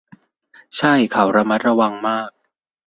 [0.77, 2.29] ใช่ เขาระมัดระวังมาก